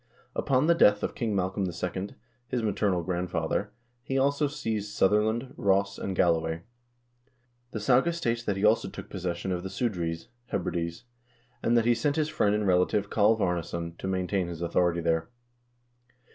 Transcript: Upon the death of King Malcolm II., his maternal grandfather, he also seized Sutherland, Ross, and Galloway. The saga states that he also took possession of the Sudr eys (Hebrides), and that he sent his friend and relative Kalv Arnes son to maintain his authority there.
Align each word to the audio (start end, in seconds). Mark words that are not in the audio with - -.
Upon 0.35 0.65
the 0.65 0.73
death 0.73 1.03
of 1.03 1.13
King 1.13 1.35
Malcolm 1.35 1.63
II., 1.69 2.15
his 2.47 2.63
maternal 2.63 3.03
grandfather, 3.03 3.71
he 4.01 4.17
also 4.17 4.47
seized 4.47 4.89
Sutherland, 4.95 5.53
Ross, 5.57 5.99
and 5.99 6.15
Galloway. 6.15 6.63
The 7.69 7.79
saga 7.79 8.11
states 8.11 8.41
that 8.45 8.57
he 8.57 8.65
also 8.65 8.89
took 8.89 9.11
possession 9.11 9.51
of 9.51 9.61
the 9.61 9.69
Sudr 9.69 10.03
eys 10.03 10.27
(Hebrides), 10.47 11.03
and 11.61 11.77
that 11.77 11.85
he 11.85 11.93
sent 11.93 12.15
his 12.15 12.29
friend 12.29 12.55
and 12.55 12.65
relative 12.65 13.11
Kalv 13.11 13.41
Arnes 13.41 13.69
son 13.69 13.93
to 13.99 14.07
maintain 14.07 14.47
his 14.47 14.63
authority 14.63 15.01
there. 15.01 15.29